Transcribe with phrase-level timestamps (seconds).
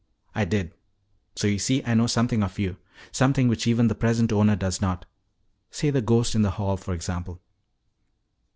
[0.33, 0.73] "I did.
[1.35, 2.77] So you see I know something of you.
[3.11, 5.05] Something which even the present owner does not.
[5.69, 7.39] Say the ghost in the hall, for example."